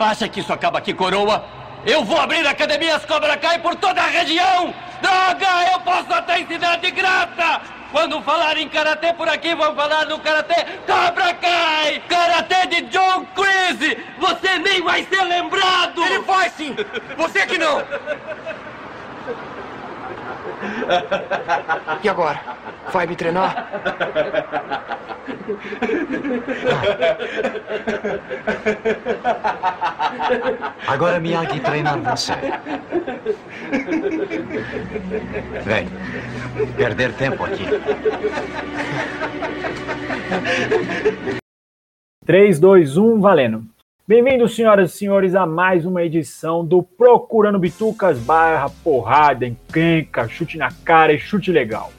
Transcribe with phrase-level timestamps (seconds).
[0.00, 1.44] Acha que isso acaba aqui, coroa?
[1.84, 4.72] Eu vou abrir academias Cobra Kai por toda a região!
[5.02, 7.60] Droga, eu posso até ensinar de graça!
[7.92, 12.02] Quando falar em karatê por aqui, vão falar no karatê Cobra Kai!
[12.08, 13.98] Karatê de John Crazy!
[14.18, 16.02] Você nem vai ser lembrado!
[16.02, 16.74] Ele vai sim!
[17.18, 17.82] Você que não!
[22.02, 22.40] E agora?
[22.92, 23.68] Vai me treinar?
[30.86, 32.32] Agora Miyagi treina você.
[35.64, 35.88] Vem.
[36.76, 37.64] Perder tempo aqui.
[42.24, 43.73] 3, 2, 1, valendo.
[44.06, 50.58] Bem-vindos, senhoras e senhores, a mais uma edição do Procurando Bitucas barra porrada, encrenca, chute
[50.58, 51.90] na cara e chute legal.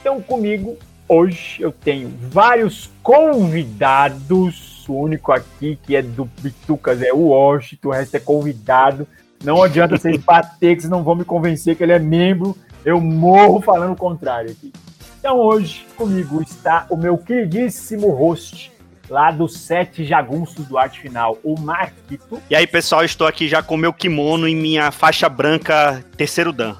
[0.00, 0.76] Então, comigo,
[1.08, 4.84] hoje eu tenho vários convidados.
[4.88, 9.06] O único aqui que é do Bitucas é o Washington, o resto é convidado.
[9.44, 12.56] Não adianta vocês bater, que vocês não vão me convencer que ele é membro.
[12.84, 14.72] Eu morro falando o contrário aqui.
[15.20, 18.72] Então, hoje comigo está o meu queridíssimo host,
[19.08, 22.40] lá dos sete jagunços do arte final, o Marquito.
[22.48, 26.76] E aí, pessoal, estou aqui já com meu kimono e minha faixa branca terceiro dan.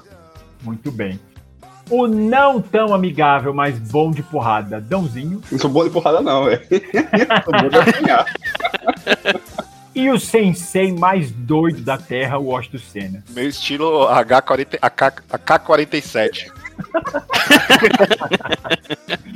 [0.61, 1.19] Muito bem.
[1.89, 5.41] O não tão amigável, mas bom de porrada, Dãozinho.
[5.51, 6.61] Não sou bom de porrada, não, velho.
[7.43, 8.25] sou bom de apanhar.
[9.95, 13.23] E o sensei mais doido da Terra, o Washington Senna.
[13.29, 16.51] Meu estilo H40, AK, AK-47.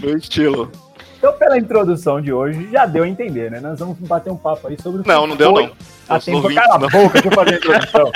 [0.01, 0.71] Meu estilo.
[1.17, 3.59] Então, pela introdução de hoje, já deu a entender, né?
[3.59, 5.73] Nós vamos bater um papo aí sobre o que Não, não deu foi não.
[6.07, 6.53] a Os tempo...
[6.53, 8.11] Cala a boca, deixa eu fazer a introdução.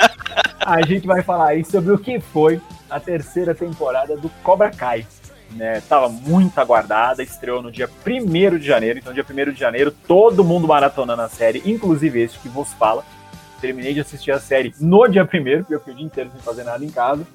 [0.64, 5.04] a gente vai falar aí sobre o que foi a terceira temporada do Cobra Kai.
[5.50, 8.98] Né, tava muito aguardada, estreou no dia 1 de janeiro.
[8.98, 13.04] Então, dia 1 de janeiro, todo mundo maratonando a série, inclusive esse que vos fala.
[13.60, 15.26] Terminei de assistir a série no dia 1
[15.58, 17.26] porque eu fiquei o dia inteiro sem fazer nada em casa.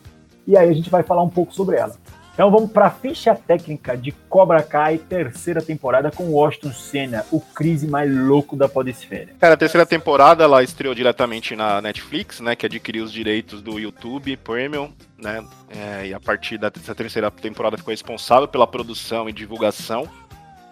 [0.47, 1.94] E aí a gente vai falar um pouco sobre ela.
[2.38, 7.42] Então vamos para a ficha técnica de Cobra Kai, terceira temporada com Washington Senna, o
[7.42, 9.30] crise mais louco da podesfera.
[9.40, 12.56] Cara, a terceira temporada ela estreou diretamente na Netflix, né?
[12.56, 15.44] Que adquiriu os direitos do YouTube Premium, né?
[15.72, 20.08] é, e a partir dessa terceira temporada ficou responsável pela produção e divulgação.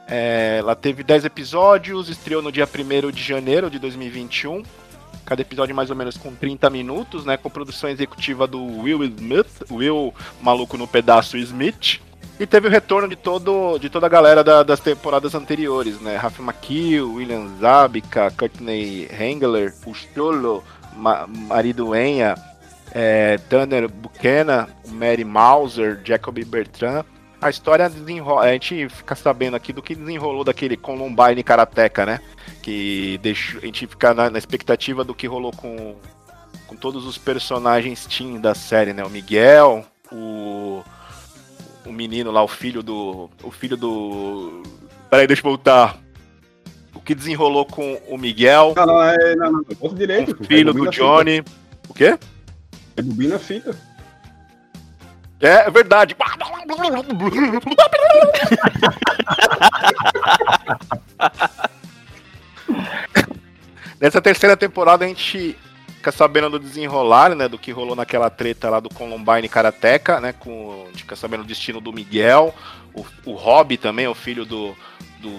[0.08, 4.62] É, ela teve 10 episódios, estreou no dia 1 de janeiro de 2021.
[5.26, 7.36] Cada episódio mais ou menos com 30 minutos, né?
[7.38, 12.00] Com produção executiva do Will Smith, Will Maluco no Pedaço Smith.
[12.40, 16.16] E teve o retorno de, todo, de toda a galera da- das temporadas anteriores, né?
[16.18, 20.62] Rafa McKill, William Zabka, Courtney Hengler, o Cholo,
[20.96, 22.36] Ma Marido Enha,
[22.94, 27.04] é, Tanner Buchanan, Mary Mauser, Jacob Bertrand.
[27.42, 28.46] A história desenrola.
[28.46, 32.20] A gente fica sabendo aqui do que desenrolou daquele Columbine Karateka, né?
[32.66, 35.96] Que deixou, a gente fica na, na expectativa do que rolou com,
[36.66, 39.06] com todos os personagens teen da série, né?
[39.06, 40.84] O Miguel, o,
[41.86, 43.30] o menino lá, o filho do.
[43.44, 44.64] O filho do.
[45.12, 46.00] Peraí, deixa eu voltar.
[46.96, 49.36] O que desenrolou com o Miguel, Não, não, é.
[49.36, 49.94] Não, não.
[49.94, 50.32] Direito.
[50.32, 51.44] o filho do Rebobina a Johnny.
[51.88, 52.14] O quê?
[52.14, 52.28] Fita.
[52.98, 53.78] Rebobina a fita.
[55.40, 56.18] É, é verdade.
[64.06, 65.58] Nessa terceira temporada a gente
[65.96, 70.32] fica sabendo do desenrolar, né, do que rolou naquela treta lá do Columbine Karateka, né,
[70.32, 72.54] com, a gente fica sabendo o destino do Miguel,
[72.94, 74.78] o, o Rob também, o filho do,
[75.20, 75.32] do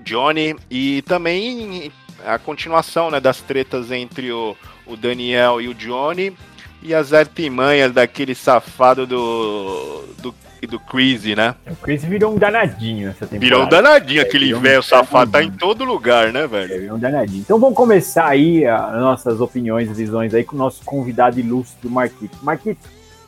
[0.00, 1.92] Johnny, e também
[2.26, 4.56] a continuação, né, das tretas entre o,
[4.86, 6.36] o Daniel e o Johnny,
[6.82, 10.34] e as artimanhas daquele safado do, do,
[10.66, 11.54] do Crazy, né?
[11.70, 13.44] O Chris virou um danadinho nessa temporada.
[13.44, 16.74] Virou um danadinho, aquele um velho safado, tá em todo lugar, né, velho?
[16.74, 17.40] É, virou um danadinho.
[17.40, 21.88] Então vamos começar aí as nossas opiniões e visões aí com o nosso convidado ilustre,
[21.88, 22.36] o Marquito.
[22.42, 22.80] Marquito,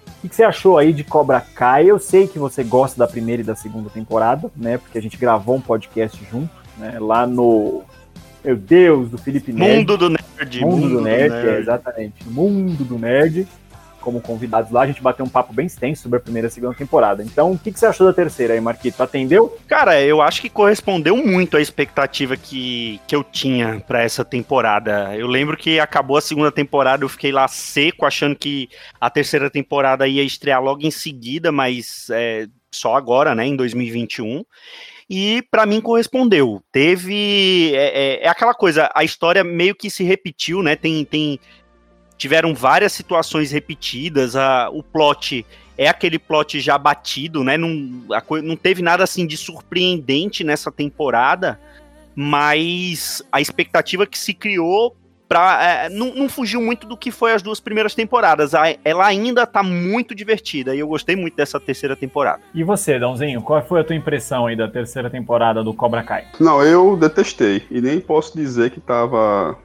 [0.06, 1.86] o que, que você achou aí de Cobra Kai?
[1.86, 4.78] Eu sei que você gosta da primeira e da segunda temporada, né?
[4.78, 6.96] Porque a gente gravou um podcast junto, né?
[7.00, 7.82] Lá no.
[8.44, 9.78] Meu Deus, do Felipe Nerd.
[9.78, 10.60] Mundo do Nerd.
[10.60, 12.28] Mundo, do Nerd, é, exatamente.
[12.28, 13.46] Mundo do Nerd.
[14.02, 16.74] Como convidados lá, a gente bateu um papo bem extenso sobre a primeira e segunda
[16.74, 17.22] temporada.
[17.22, 19.02] Então, o que, que você achou da terceira aí, Marquito?
[19.02, 19.56] Atendeu?
[19.66, 25.16] Cara, eu acho que correspondeu muito à expectativa que, que eu tinha pra essa temporada.
[25.16, 28.68] Eu lembro que acabou a segunda temporada, eu fiquei lá seco, achando que
[29.00, 34.44] a terceira temporada ia estrear logo em seguida, mas é, só agora, né, em 2021.
[35.10, 36.62] E pra mim correspondeu.
[36.72, 37.74] Teve.
[37.74, 40.74] É, é- é aquela coisa, a história meio que se repetiu, né?
[40.74, 41.04] Tem.
[41.04, 41.38] tem
[42.22, 44.36] tiveram várias situações repetidas.
[44.36, 45.44] A, o plot
[45.76, 47.56] é aquele plot já batido, né?
[47.56, 47.68] Não,
[48.12, 51.58] a não teve nada assim de surpreendente nessa temporada,
[52.14, 54.96] mas a expectativa que se criou
[55.28, 58.54] pra, é, não, não fugiu muito do que foi as duas primeiras temporadas.
[58.54, 62.40] A- Ela ainda tá muito divertida e eu gostei muito dessa terceira temporada.
[62.54, 66.26] E você, Dãozinho, qual foi a tua impressão aí da terceira temporada do Cobra Kai?
[66.38, 67.64] Não, eu detestei.
[67.70, 69.58] E nem posso dizer que tava.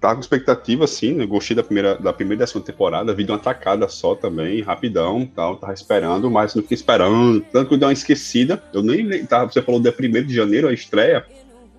[0.00, 1.26] Tava com expectativa, assim, né?
[1.26, 5.26] Gostei da primeira, da primeira e segunda temporada, vi de uma tacada só também, rapidão
[5.26, 7.42] tal, tava esperando, mas não fiquei esperando.
[7.52, 8.62] Tanto que eu dei uma esquecida.
[8.72, 11.26] Eu nem tava, você falou dia 1 de janeiro, a estreia.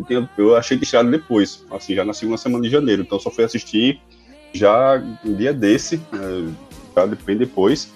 [0.08, 3.02] Eu, eu achei que estreado depois, assim, já na segunda semana de janeiro.
[3.02, 4.00] Então só fui assistir
[4.54, 6.54] já um dia desse, né,
[6.96, 7.92] já bem depois.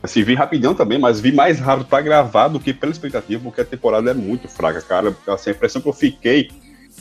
[0.00, 3.62] Assim, vi rapidão também, mas vi mais rápido pra gravar do que pela expectativa, porque
[3.62, 5.16] a temporada é muito fraca, cara.
[5.26, 6.50] Assim, a impressão que eu fiquei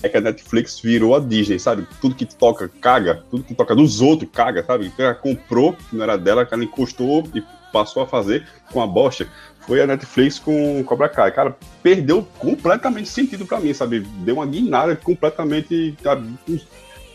[0.04, 1.88] é que a Netflix virou a Disney, sabe?
[2.02, 3.24] Tudo que toca, caga.
[3.32, 4.88] Tudo que toca dos outros, caga, sabe?
[4.88, 7.42] Então ela comprou, não era dela, ela encostou e
[7.72, 9.26] passou a fazer com a bosta.
[9.62, 11.32] Foi a Netflix com Cobra Kai.
[11.32, 14.02] Cara, perdeu completamente sentido pra mim, sabe?
[14.02, 15.96] Deu uma guinada completamente.
[16.04, 16.38] Sabe?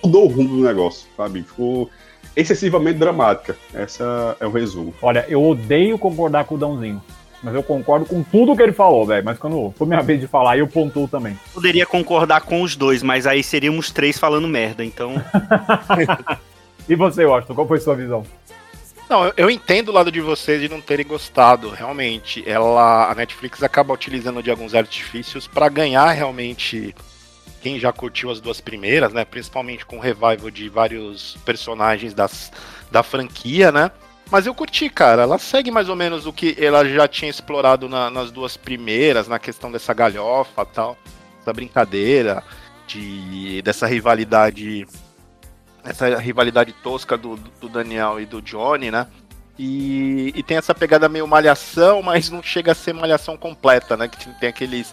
[0.02, 1.42] Mudou o rumo do negócio, sabe?
[1.42, 1.90] Ficou
[2.34, 3.54] excessivamente dramática.
[3.74, 4.94] Essa é o resumo.
[5.02, 7.02] Olha, eu odeio concordar com o Dãozinho.
[7.42, 9.24] Mas eu concordo com tudo que ele falou, velho.
[9.24, 11.38] Mas quando for minha vez de falar, eu pontuo também.
[11.54, 15.14] Poderia concordar com os dois, mas aí seríamos três falando merda, então.
[16.88, 18.24] E você, Washington, qual foi sua visão?
[19.10, 21.68] Não, eu, eu entendo o lado de vocês de não terem gostado.
[21.68, 26.94] Realmente, ela, a Netflix acaba utilizando de alguns artifícios para ganhar realmente
[27.60, 29.24] quem já curtiu as duas primeiras, né?
[29.24, 32.50] Principalmente com o revival de vários personagens das,
[32.90, 33.90] da franquia, né?
[34.30, 35.22] Mas eu curti, cara.
[35.22, 39.26] Ela segue mais ou menos o que ela já tinha explorado na- nas duas primeiras,
[39.28, 40.96] na questão dessa galhofa tal,
[41.40, 42.42] essa brincadeira,
[42.86, 44.86] de, dessa rivalidade
[45.84, 49.06] essa rivalidade tosca do, do Daniel e do Johnny, né?
[49.58, 54.06] E, e tem essa pegada meio malhação, mas não chega a ser malhação completa, né?
[54.06, 54.92] Que tem aqueles,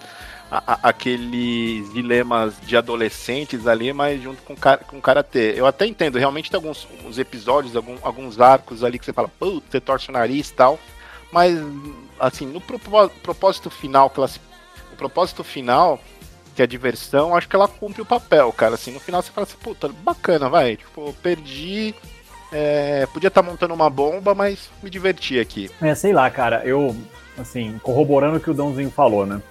[0.52, 4.56] a- a- aqueles dilemas de adolescentes ali, mas junto com,
[4.88, 5.54] com karatê.
[5.56, 9.28] Eu até entendo, realmente tem alguns uns episódios, algum- alguns arcos ali que você fala,
[9.28, 10.80] putz, você torce o nariz e tal,
[11.32, 11.58] mas
[12.20, 14.12] assim, no propó- propósito final,
[14.94, 16.00] o propósito final
[16.56, 18.76] que é a diversão, acho que ela cumpre o papel, cara.
[18.76, 20.78] Assim, no final você fala assim, puta, bacana, vai.
[20.78, 21.94] Tipo, perdi.
[22.50, 25.70] é, podia estar montando uma bomba, mas me diverti aqui.
[25.82, 26.96] É, sei lá, cara, eu,
[27.38, 29.42] assim, corroborando o que o Dãozinho falou, né?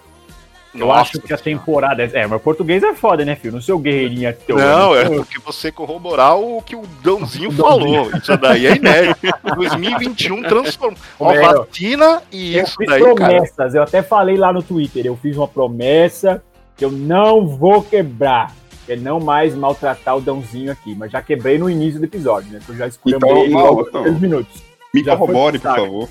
[0.75, 2.03] Eu Nossa acho que a temporada.
[2.03, 3.55] É, mas português é foda, né, filho?
[3.55, 4.59] Não seu guerreirinho à toa.
[4.59, 8.11] Não, é porque você corroborar o que o Dãozinho O falou.
[8.11, 9.21] Isso daí é inédito.
[9.55, 10.99] 2021 transformou.
[11.21, 13.15] Ó, meu, vacina e Eu isso fiz daí, cara.
[13.15, 16.43] promessas, eu até falei lá no Twitter, eu fiz uma promessa
[16.77, 18.53] que eu não vou quebrar.
[18.85, 20.95] Que é não mais maltratar o Dãozinho aqui.
[20.95, 22.59] Mas já quebrei no início do episódio, né?
[22.65, 24.03] Que eu já escolhi Então, não, logo então.
[24.03, 24.63] três minutos.
[24.93, 26.09] Me Já corrobore, por favor.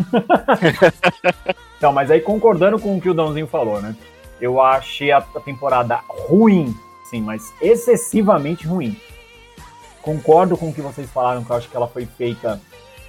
[1.78, 3.96] Então, mas aí concordando com o que o Dãozinho falou, né?
[4.38, 6.76] Eu achei a, temporada ruim,
[7.08, 8.94] sim, mas excessivamente ruim.
[10.02, 12.60] Concordo com o que vocês falaram, que eu acho que ela foi feita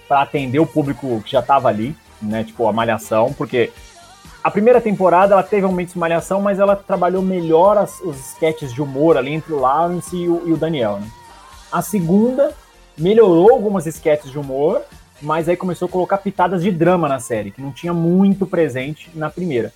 [0.07, 2.45] para atender o público que já tava ali, né?
[2.45, 3.71] Tipo, a Malhação, porque
[4.41, 8.73] a primeira temporada ela teve momentos de Malhação, mas ela trabalhou melhor as- os sketches
[8.73, 11.07] de humor ali entre o Lawrence e o, e o Daniel, né?
[11.69, 12.53] A segunda
[12.97, 14.81] melhorou algumas sketches de humor,
[15.21, 19.09] mas aí começou a colocar pitadas de drama na série, que não tinha muito presente
[19.13, 19.71] na primeira.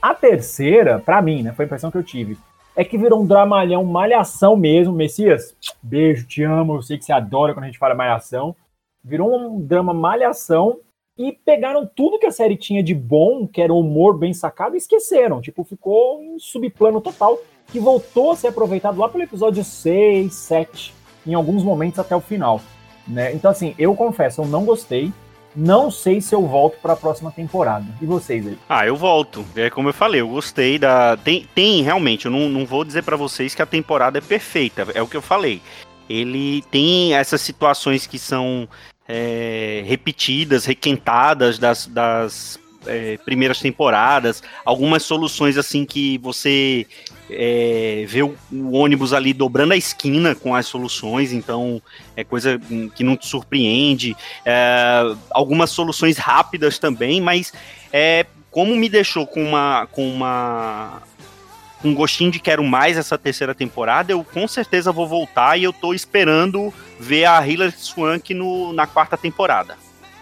[0.00, 2.38] A terceira, pra mim, né, foi a impressão que eu tive,
[2.78, 4.94] é que virou um dramalhão, malhação mesmo.
[4.94, 8.54] Messias, beijo, te amo, eu sei que você adora quando a gente fala malhação.
[9.02, 10.78] Virou um drama malhação
[11.18, 14.76] e pegaram tudo que a série tinha de bom, que era um humor bem sacado,
[14.76, 15.40] e esqueceram.
[15.40, 20.94] Tipo, ficou em subplano total, que voltou a ser aproveitado lá pelo episódio 6, 7,
[21.26, 22.60] em alguns momentos até o final.
[23.08, 23.32] Né?
[23.32, 25.12] Então, assim, eu confesso, eu não gostei.
[25.56, 27.86] Não sei se eu volto para a próxima temporada.
[28.00, 28.58] E vocês aí?
[28.68, 29.44] Ah, eu volto.
[29.56, 31.16] É como eu falei, eu gostei da.
[31.16, 34.86] Tem, tem realmente, eu não, não vou dizer pra vocês que a temporada é perfeita.
[34.94, 35.60] É o que eu falei.
[36.08, 38.68] Ele tem essas situações que são
[39.08, 44.42] é, repetidas, requentadas das, das é, primeiras temporadas.
[44.64, 46.86] Algumas soluções assim que você
[47.30, 51.82] é, vê o, o ônibus ali dobrando a esquina com as soluções, então
[52.16, 54.16] é coisa hum, que não te surpreende.
[54.44, 57.52] É, algumas soluções rápidas também, mas
[57.92, 61.02] é, como me deixou com uma com uma
[61.84, 65.72] um gostinho de quero mais essa terceira temporada, eu com certeza vou voltar e eu
[65.72, 69.76] tô esperando ver a Hilary Swank no, na quarta temporada.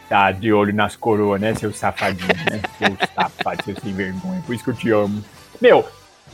[0.08, 2.60] Tá de olho nas coroas, né, seu safadinho, né?
[2.78, 4.42] Seu safado, seu sem vergonha.
[4.46, 5.24] Por isso que eu te amo.
[5.60, 5.84] Meu,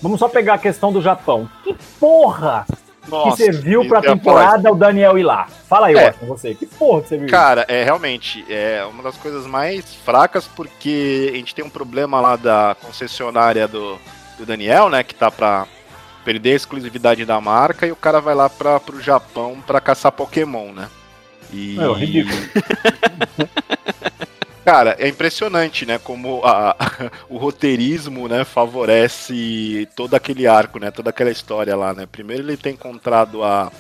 [0.01, 1.49] vamos só pegar a questão do Japão.
[1.65, 2.67] Que porra
[3.03, 5.47] que você viu pra temporada o Daniel ir lá?
[5.69, 6.07] Fala aí, É.
[6.07, 6.55] Watson, você.
[6.55, 7.29] Que porra que você viu?
[7.29, 12.21] Cara, é realmente é uma das coisas mais fracas porque a gente tem um problema
[12.21, 13.99] lá da concessionária do,
[14.39, 15.67] do Daniel, né, que tá pra
[16.25, 20.13] perder a exclusividade da marca e o cara vai lá pra, pro Japão pra caçar
[20.13, 20.89] Pokémon, né?
[21.53, 21.77] E...
[21.79, 22.37] Meu, ridículo.
[24.65, 26.77] Cara, é impressionante, né, como a-
[27.29, 32.07] o roteirismo, né, favorece todo aquele arco, né, toda aquela história lá, né.
[32.07, 33.73] Primeiro ele tem encontrado a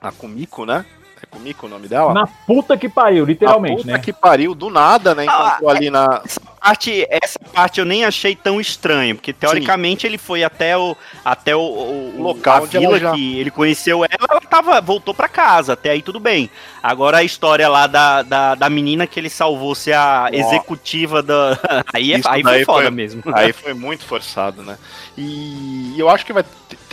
[0.00, 0.86] a Kumiko, né?
[1.30, 2.12] Kumiko o nome dela?
[2.14, 3.98] Na puta que pariu, literalmente, puta né?
[3.98, 5.24] que pariu, do nada, né?
[5.24, 6.22] Encontrou ali na.
[6.24, 10.96] Essa parte, essa parte eu nem achei tão estranho, porque teoricamente ele foi até o
[11.24, 15.12] até o, o- O local a vila já- que ele conheceu ela, ela tava, voltou
[15.14, 16.50] pra casa, até aí tudo bem.
[16.82, 21.58] Agora a história lá da, da, da menina que ele salvou ser a executiva da.
[21.92, 23.22] Aí, é, aí foi foda foi- mesmo.
[23.34, 24.78] Aí foi muito forçado, né?
[25.16, 26.44] E eu acho que vai.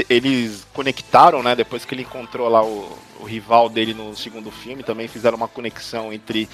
[0.09, 1.55] Eles conectaram, né?
[1.55, 5.47] Depois que ele encontrou lá o, o rival dele no segundo filme, também fizeram uma
[5.47, 6.47] conexão entre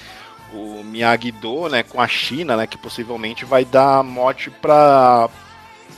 [0.52, 5.28] o Miyagi-Do, né, com a China, né, que possivelmente vai dar morte pra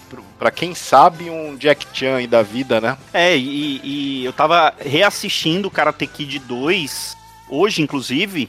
[0.08, 2.96] pro- pra quem sabe um Jack Chan aí da vida, né?
[3.12, 7.16] É, e, e eu tava reassistindo o Karate Kid 2,
[7.48, 8.48] hoje inclusive,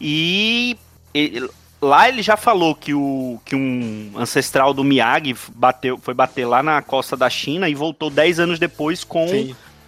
[0.00, 0.76] e
[1.14, 1.48] ele-
[1.80, 6.62] lá ele já falou que, o, que um ancestral do Miyagi bateu, foi bater lá
[6.62, 9.26] na costa da China e voltou 10 anos depois com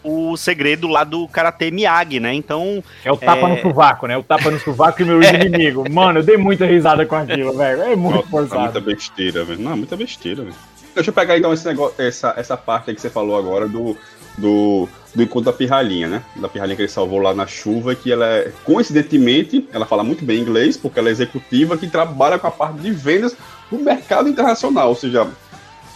[0.08, 2.32] o segredo lá do Karate Miyagi, né?
[2.34, 3.54] Então, É o tapa É.
[3.54, 4.16] no sovaco, né?
[4.16, 5.84] O tapa no sovaco e meu inimigo.
[5.90, 7.82] Mano, eu dei muita risada com aquilo, velho.
[7.82, 8.80] É muito Nossa, é muita forçado.
[8.80, 9.60] besteira, velho.
[9.60, 10.56] Não, é muita besteira, velho.
[10.94, 13.96] Deixa eu pegar então esse negócio, essa, essa parte aí que você falou agora do,
[14.36, 16.22] do, do encontro da pirralhinha, né?
[16.36, 20.24] Da pirralhinha que ele salvou lá na chuva, que ela é, coincidentemente, ela fala muito
[20.24, 23.36] bem inglês, porque ela é executiva que trabalha com a parte de vendas
[23.70, 25.26] do mercado internacional, ou seja,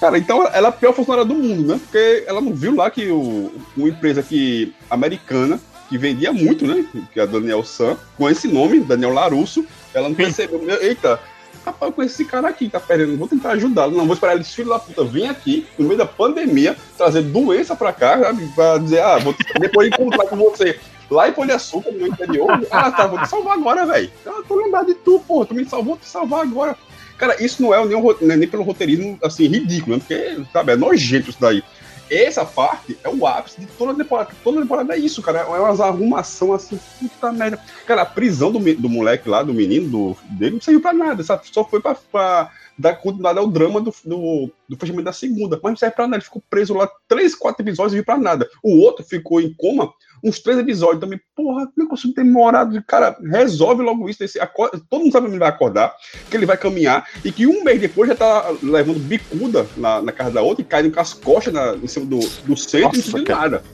[0.03, 1.81] Cara, então ela é a pior funcionária do mundo, né?
[1.81, 6.85] Porque ela não viu lá que o, uma empresa que, americana, que vendia muito, né?
[7.13, 10.61] Que é a Daniel San, com esse nome, Daniel Larusso, ela não percebeu.
[10.83, 11.21] Eita,
[11.65, 13.97] rapaz, eu conheço esse cara aqui, tá perdendo, vou tentar ajudá-lo.
[13.97, 17.77] Não, vou esperar ele, filho da puta, vem aqui, no meio da pandemia, trazer doença
[17.77, 18.45] pra cá, sabe?
[18.57, 22.67] Pra dizer, ah, vou depois encontrar com você lá em Açúcar, no interior.
[22.73, 24.11] Ah, tá, vou te salvar agora, velho.
[24.27, 26.77] Eu tô lembrado de tu, porra, tu me salvou, vou te salvar agora.
[27.17, 30.03] Cara, isso não é nem, um nem pelo roteirismo, assim, ridículo, né?
[30.07, 31.63] Porque, sabe, é nojento isso daí.
[32.11, 34.31] Essa parte é o ápice de toda a temporada.
[34.45, 35.41] Toda a temporada é isso, cara.
[35.41, 37.59] É umas arrumação assim, puta merda.
[37.87, 41.23] Cara, a prisão do, do moleque lá, do menino, do, dele, não serviu pra nada,
[41.23, 41.43] sabe?
[41.51, 45.59] Só foi pra, pra dar continuidade ao drama do, do, do fechamento da segunda.
[45.63, 46.17] Mas não serve pra nada.
[46.17, 48.49] Ele ficou preso lá três, quatro episódios e viu pra nada.
[48.63, 49.93] O outro ficou em coma
[50.25, 51.21] uns três episódios também.
[51.35, 52.83] Porra, é eu consigo ter demorado?
[52.85, 54.23] Cara, resolve logo isso.
[54.23, 55.95] Esse, acorda, todo mundo sabe que ele vai acordar,
[56.31, 60.13] que ele vai caminhar e que um mês depois já tá levando bicuda na, na
[60.13, 62.83] casa da outra e caindo com as costas na, em cima do, do centro e
[62.83, 63.51] não Nossa, entendeu cara.
[63.51, 63.65] nada.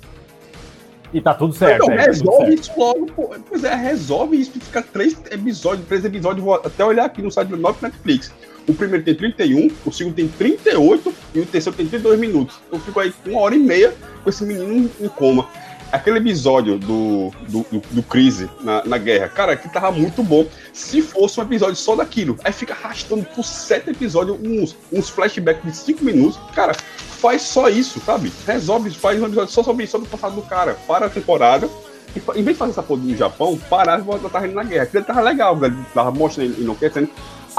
[1.12, 1.84] E tá tudo certo.
[1.84, 2.60] Então, é, tá resolve certo.
[2.60, 3.34] isso logo, pô.
[3.48, 4.52] Pois é, resolve isso.
[4.52, 6.44] Fica três episódios, três episódios.
[6.44, 8.32] Vou até olhar aqui no site do Netflix.
[8.68, 12.56] O primeiro tem 31, o segundo tem 38 e o terceiro tem 32 minutos.
[12.70, 15.48] Eu fico aí uma hora e meia com esse menino em coma.
[15.90, 20.46] Aquele episódio do, do, do, do Crise na, na guerra, cara, que tava muito bom.
[20.70, 25.64] Se fosse um episódio só daquilo, aí fica arrastando por sete episódios, uns, uns flashbacks
[25.64, 26.38] de cinco minutos.
[26.54, 28.30] Cara, faz só isso, sabe?
[28.46, 30.74] Resolve, faz um episódio só sobre, sobre o passado do cara.
[30.86, 31.70] Para a temporada.
[32.14, 34.64] E, em vez de fazer essa porra do Japão, parar e voltar tava indo na
[34.64, 34.82] guerra.
[34.82, 35.58] Aquilo tava legal.
[35.94, 37.08] Tava mostrando ele enlouquecendo.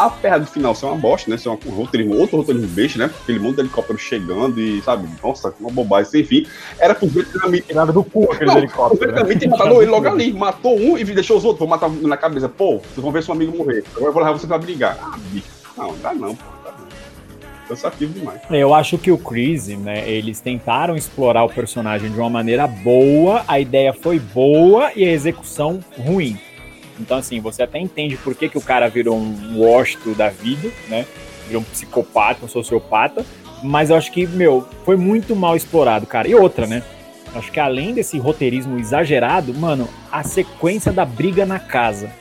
[0.06, 1.38] Apesar do final ser uma bosta, né?
[1.38, 3.10] Ser um roteirismo, outro roteirismo beijo, né?
[3.24, 5.08] Aquele monte de helicóptero chegando e, sabe?
[5.24, 6.46] Nossa, uma bobagem, enfim.
[6.80, 7.68] Era pro Vietnamita.
[7.68, 9.14] Tirado do cu aqueles Não, O helicópteros.
[9.16, 9.24] né?
[9.24, 10.34] Vietnamita matou ele logo ali.
[10.34, 11.60] Matou um e deixou os outros.
[11.60, 12.48] Vou matar na cabeça.
[12.48, 13.84] Pô, vocês vão ver seu amigo morrer.
[13.92, 14.98] Agora eu vou levar você pra brigar.
[15.02, 15.48] Ah, bicho.
[15.78, 16.44] Não, dá não, pô.
[17.68, 18.42] Cansativo demais.
[18.50, 23.44] Eu acho que o Chris, né, eles tentaram explorar o personagem de uma maneira boa,
[23.48, 26.40] a ideia foi boa e a execução ruim.
[27.00, 30.70] Então, assim, você até entende por que, que o cara virou um Washington da vida,
[30.90, 31.06] né?
[31.48, 33.26] Virou um psicopata, um sociopata.
[33.64, 36.28] Mas eu acho que, meu, foi muito mal explorado, cara.
[36.28, 36.84] E outra, né?
[37.34, 42.12] Acho que além desse roteirismo exagerado, mano, a sequência da briga na casa.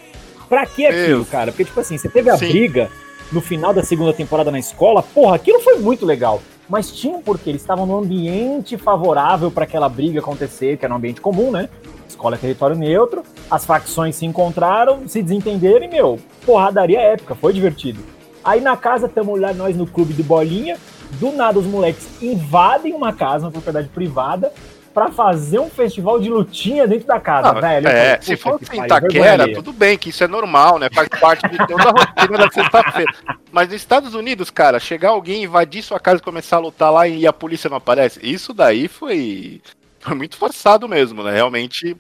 [0.48, 1.50] Pra que aquilo, cara?
[1.50, 2.48] Porque, tipo assim, você teve a Sim.
[2.48, 2.90] briga
[3.32, 6.42] no final da segunda temporada na escola, porra, aquilo foi muito legal.
[6.68, 10.92] Mas tinha um porquê, eles estavam num ambiente favorável para aquela briga acontecer, que era
[10.92, 11.68] um ambiente comum, né?
[12.08, 17.52] Escola é território neutro, as facções se encontraram, se desentenderam e, meu, porradaria épica, foi
[17.52, 18.00] divertido.
[18.42, 20.78] Aí na casa, tamo lá nós no clube de bolinha,
[21.12, 24.52] do nada os moleques invadem uma casa, uma propriedade privada,
[24.98, 27.86] pra fazer um festival de lutinha dentro da casa, Ah, velho.
[27.86, 30.88] É, falei, se puta for que em Itaquera, tudo bem, que isso é normal, né?
[30.92, 33.12] Faz parte de toda a rotina da sexta-feira.
[33.52, 37.06] Mas nos Estados Unidos, cara, chegar alguém, invadir sua casa e começar a lutar lá
[37.06, 39.60] e a polícia não aparece, isso daí foi.
[40.08, 41.32] Foi muito forçado mesmo, né?
[41.32, 41.96] Realmente,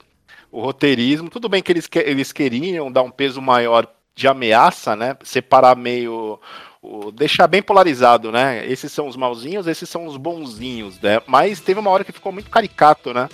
[0.50, 4.96] o roteirismo, tudo bem que eles, que, eles queriam dar um peso maior de ameaça,
[4.96, 5.16] né?
[5.22, 6.40] Separar meio.
[6.80, 8.66] O, deixar bem polarizado, né?
[8.66, 11.20] Esses são os malzinhos, esses são os bonzinhos, né?
[11.26, 13.28] Mas teve uma hora que ficou muito caricato, né?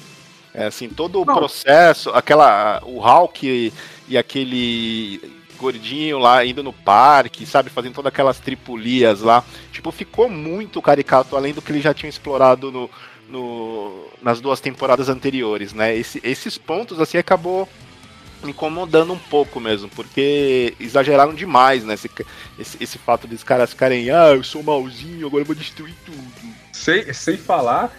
[0.52, 2.80] É, assim, todo o processo, aquela.
[2.84, 3.72] O Hulk
[4.08, 5.20] e aquele
[5.56, 9.44] gordinho lá indo no parque, sabe, fazendo todas aquelas tripulias lá.
[9.72, 12.90] Tipo, ficou muito caricato, além do que eles já tinham explorado no,
[13.28, 15.96] no, nas duas temporadas anteriores, né?
[15.96, 17.68] Esse, esses pontos, assim, acabou
[18.42, 21.94] me incomodando um pouco mesmo, porque exageraram demais, né?
[21.94, 22.10] Esse,
[22.58, 26.54] esse, esse fato dos caras ficarem, ah, eu sou malzinho, agora eu vou destruir tudo.
[26.72, 27.92] Sem, sem falar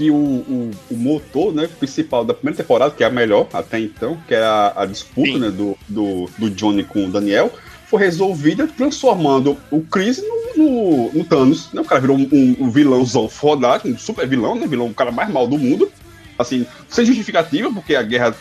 [0.00, 3.78] que o, o, o, motor né, principal da primeira temporada, que é a melhor até
[3.78, 7.52] então, que é a, a disputa né, do, do, do, Johnny com o Daniel,
[7.90, 11.72] foi resolvida transformando o Chris no, no, no Thanos.
[11.72, 11.80] Né?
[11.80, 14.64] O cara virou um, um, vilãozão fodado, um super vilão, né?
[14.68, 15.90] Vilão, o cara mais mal do mundo.
[16.38, 18.34] Assim, sem justificativa, porque a guerra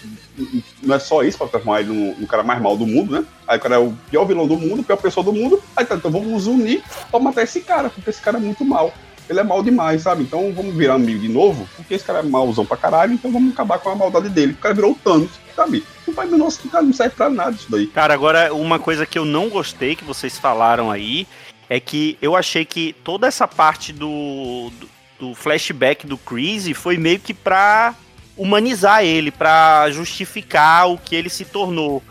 [0.81, 3.25] não é só isso para transformar ele no, no, cara mais mal do mundo, né?
[3.45, 5.61] Aí o cara é o pior vilão do mundo, pior pessoa do mundo.
[5.75, 8.63] Aí tá, então vamos nos unir pra matar esse cara, porque esse cara é muito
[8.63, 8.93] mal
[9.29, 10.24] ele é mal demais, sabe?
[10.24, 13.53] Então vamos virar amigo de novo, porque esse cara é malzão pra caralho, então vamos
[13.53, 14.53] acabar com a maldade dele.
[14.53, 15.83] O cara virou o Thanos, sabe?
[16.07, 17.88] Não faz menor cara não serve pra nada isso daí.
[17.88, 21.27] Cara, agora uma coisa que eu não gostei que vocês falaram aí
[21.69, 26.98] é que eu achei que toda essa parte do, do, do flashback do Chris foi
[26.98, 27.93] meio que pra
[28.36, 32.01] humanizar ele, pra justificar o que ele se tornou.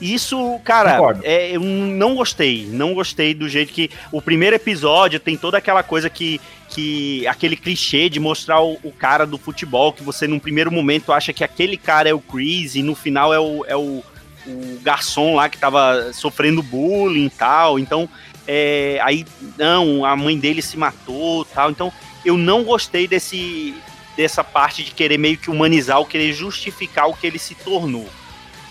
[0.00, 2.66] Isso, cara, é, eu não gostei.
[2.66, 6.40] Não gostei do jeito que o primeiro episódio tem toda aquela coisa que.
[6.70, 11.12] Que aquele clichê de mostrar o, o cara do futebol, que você num primeiro momento
[11.12, 14.02] acha que aquele cara é o Chris e no final é o, é o,
[14.46, 17.78] o garçom lá que tava sofrendo bullying e tal.
[17.78, 18.08] Então,
[18.46, 19.26] é, aí,
[19.58, 21.70] não, a mãe dele se matou tal.
[21.70, 21.92] Então,
[22.24, 23.74] eu não gostei desse,
[24.16, 28.08] dessa parte de querer meio que humanizar, ou querer justificar o que ele se tornou.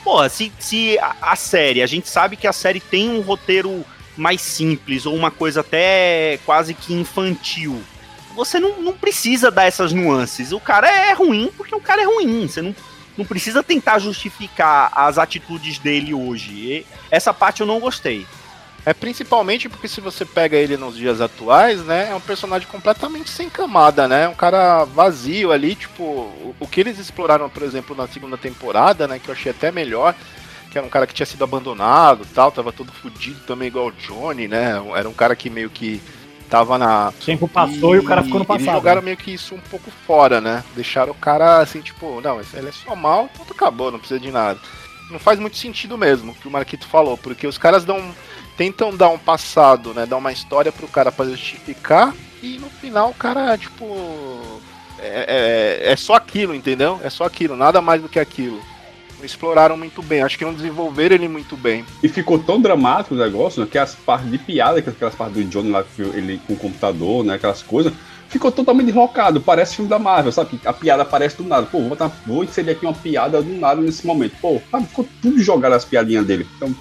[0.04, 3.86] Porra, se, se a, a, série, a gente sabe que a série tem um roteiro
[4.20, 7.82] mais simples, ou uma coisa até quase que infantil.
[8.36, 10.52] Você não, não precisa dar essas nuances.
[10.52, 12.48] O cara é ruim porque o cara é ruim.
[12.48, 12.76] Você não,
[13.18, 16.52] não precisa tentar justificar as atitudes dele hoje.
[16.52, 18.26] E essa parte eu não gostei.
[18.86, 23.30] É principalmente porque se você pega ele nos dias atuais, né, é um personagem completamente
[23.30, 24.28] sem camada, né?
[24.28, 29.08] Um cara vazio ali, tipo, o, o que eles exploraram, por exemplo, na segunda temporada,
[29.08, 30.16] né, que eu achei até melhor,
[30.72, 33.92] que era um cara que tinha sido abandonado, tal, tava todo fudido também igual o
[33.92, 34.82] Johnny, né?
[34.96, 36.02] Era um cara que meio que
[36.50, 37.10] tava na.
[37.10, 38.68] O tempo passou e, e o cara ficou no passado.
[38.68, 39.06] Eles jogaram né?
[39.06, 40.64] meio que isso um pouco fora, né?
[40.76, 44.32] Deixaram o cara assim, tipo, não, ele é só mal, então acabou, não precisa de
[44.32, 44.60] nada.
[45.10, 48.14] Não faz muito sentido mesmo o que o Marquito falou, porque os caras dão
[48.56, 50.06] tentam dar um passado, né?
[50.06, 54.62] Dar uma história pro cara pra justificar e no final o cara, tipo.
[55.02, 57.00] É, é, é só aquilo, entendeu?
[57.04, 58.62] É só aquilo, nada mais do que aquilo.
[59.24, 61.86] Exploraram muito bem, acho que não desenvolveram ele muito bem.
[62.02, 63.68] E ficou tão dramático o negócio, né?
[63.70, 67.36] Que as partes de piada, aquelas partes do Johnny lá, ele com o computador, né?
[67.36, 67.94] Aquelas coisas
[68.30, 69.42] ficou totalmente deslocado.
[69.42, 70.60] Parece filme da Marvel, sabe?
[70.64, 71.66] A piada aparece do nada.
[71.66, 74.36] Pô, vou, botar, vou inserir aqui uma piada do nada nesse momento.
[74.40, 74.88] Pô, sabe?
[74.88, 76.48] ficou tudo jogado as piadinhas dele.
[76.56, 76.74] Então,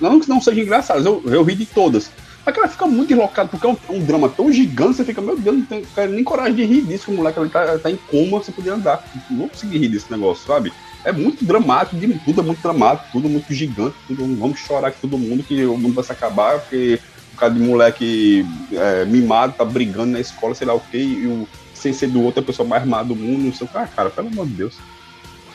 [0.00, 2.10] não que não sejam engraçadas, eu, eu ri de todas.
[2.44, 5.36] Mas cara fica muito deslocado, porque é um, um, drama tão gigante, você fica, meu
[5.36, 8.38] Deus, não tenho nem coragem de rir disso, o moleque ele tá, tá em coma,
[8.38, 9.04] você podia andar.
[9.28, 10.72] Não vou conseguir rir desse negócio, sabe?
[11.06, 15.16] É muito dramático, tudo é muito dramático, tudo muito gigante, tudo, vamos chorar com todo
[15.16, 17.00] mundo, que o mundo vai se acabar, porque
[17.32, 21.26] um cara de moleque é, mimado, tá brigando na escola, sei lá o quê, e
[21.28, 23.78] o, sem ser do outro, a pessoa mais armada do mundo, não sei o que.
[23.78, 24.74] Ah, cara, pelo amor de Deus.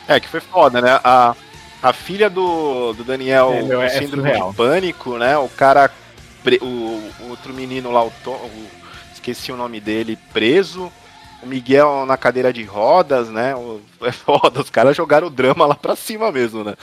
[0.08, 0.98] É, que foi foda, né?
[1.04, 1.36] A,
[1.82, 4.50] a filha do, do Daniel é, meu, é síndrome surreal.
[4.50, 5.36] de pânico, né?
[5.36, 5.90] O cara,
[6.62, 8.66] o, o outro menino lá, o, Tom, o,
[9.12, 10.90] esqueci o nome dele, preso.
[11.42, 13.54] O Miguel na cadeira de rodas, né?
[14.02, 16.74] É foda, os caras jogaram o drama lá pra cima mesmo, né?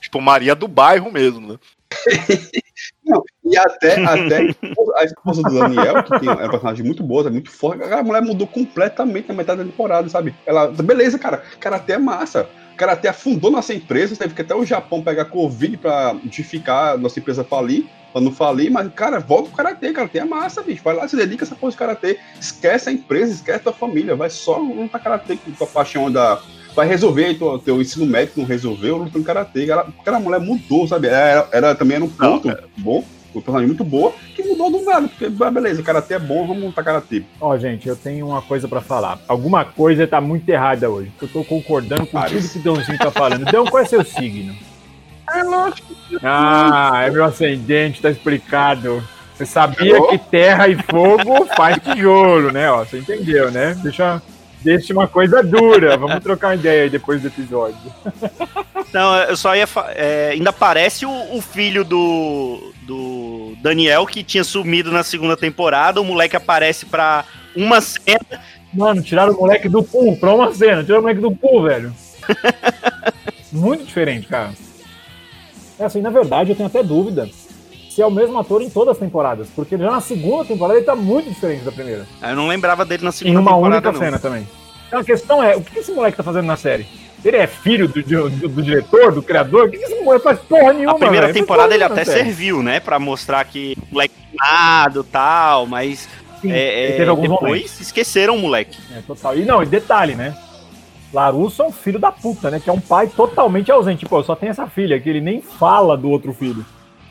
[0.00, 1.58] Tipo, Maria do bairro mesmo, né?
[3.04, 4.54] Não, e até, até
[4.96, 8.02] a esposa do Daniel, que tem, é uma personagem muito boa, é muito forte, a
[8.02, 10.34] mulher mudou completamente na metade da temporada, sabe?
[10.46, 12.48] Ela, beleza, cara, cara até é massa.
[12.76, 17.18] Cara até afundou nossa empresa, teve que até o Japão pegar Covid pra justificar nossa
[17.18, 20.82] empresa falir, pra não falir, mas, cara, volta pro Karatê, Karatê é massa, bicho.
[20.82, 22.18] Vai lá, se dedica a essa porra de Karatê.
[22.40, 26.40] Esquece a empresa, esquece a tua família, vai só lutar Karatê com tua paixão da
[26.74, 29.68] vai resolver teu, teu ensino médico, não resolveu, luta no karatê.
[29.68, 31.08] Ela, aquela mulher mudou, sabe?
[31.08, 32.62] Era, era também era um ponto não, é.
[32.78, 36.46] bom, um personagem muito boa, que mudou do nada, porque ah, beleza, karatê é bom,
[36.46, 37.22] vamos montar karatê.
[37.40, 39.20] Ó, oh, gente, eu tenho uma coisa para falar.
[39.28, 41.12] Alguma coisa tá muito errada hoje.
[41.20, 43.44] Eu tô concordando com tudo que o Dãozinho tá falando.
[43.44, 44.54] Dão, qual é seu signo?
[45.40, 45.94] É lógico.
[46.22, 49.02] Ah, é meu ascendente, tá explicado.
[49.34, 52.70] Você sabia que terra e fogo faz tijolo, né?
[52.70, 53.74] Ó, você entendeu, né?
[53.82, 54.20] Deixa
[54.62, 55.96] deixa uma coisa dura.
[55.96, 57.78] Vamos trocar uma ideia aí depois do episódio.
[58.92, 59.66] Não, eu só ia.
[59.94, 66.02] É, ainda parece o, o, filho do, do Daniel que tinha sumido na segunda temporada.
[66.02, 67.24] O moleque aparece pra
[67.56, 68.42] uma cena.
[68.74, 70.82] Mano, tiraram o moleque do pool pra uma cena.
[70.82, 71.94] Tiraram o moleque do pool, velho.
[73.50, 74.50] Muito diferente, cara.
[75.80, 77.26] É assim, na verdade, eu tenho até dúvida
[77.88, 80.84] se é o mesmo ator em todas as temporadas, porque já na segunda temporada ele
[80.84, 82.06] tá muito diferente da primeira.
[82.22, 83.88] Eu não lembrava dele na segunda em uma temporada.
[83.88, 84.46] única cena também.
[84.86, 86.86] Então a questão é, o que esse moleque tá fazendo na série?
[87.24, 89.68] Ele é filho do, do, do diretor, do criador?
[89.68, 90.96] O que esse moleque faz porra nenhuma?
[90.96, 91.34] A primeira véio?
[91.34, 92.24] temporada ele até série.
[92.24, 92.78] serviu, né?
[92.78, 96.08] Pra mostrar que o moleque nada tal, mas
[96.42, 97.80] Sim, é, é, depois momentos.
[97.80, 98.78] esqueceram o moleque.
[98.94, 99.36] É, total.
[99.36, 100.36] E não, e detalhe, né?
[101.12, 102.60] Larusso é um filho da puta, né?
[102.60, 104.06] Que é um pai totalmente ausente.
[104.08, 106.64] Eu só tenho essa filha, que ele nem fala do outro filho.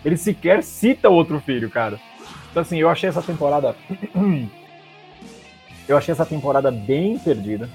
[0.04, 2.00] Ele sequer cita o outro filho, cara.
[2.50, 3.76] Então, assim, eu achei essa temporada.
[5.88, 7.70] eu achei essa temporada bem perdida.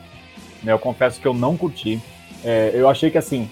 [0.62, 0.72] Né?
[0.72, 2.00] Eu confesso que eu não curti.
[2.42, 3.48] É, eu achei que, assim,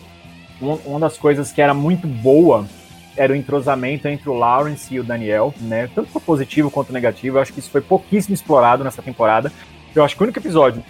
[0.60, 2.66] uma das coisas que era muito boa
[3.14, 5.90] era o entrosamento entre o Lawrence e o Daniel, né?
[5.94, 7.36] Tanto positivo quanto negativo.
[7.36, 9.52] Eu acho que isso foi pouquíssimo explorado nessa temporada.
[9.94, 10.82] Eu acho que o único episódio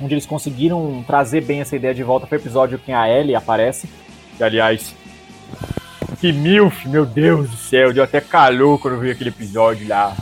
[0.00, 3.34] onde eles conseguiram trazer bem essa ideia de volta foi o episódio que a Ellie
[3.34, 3.88] aparece.
[4.36, 4.94] Que, aliás,
[6.20, 10.14] que milf, meu Deus do céu, deu até calor quando eu vi aquele episódio lá.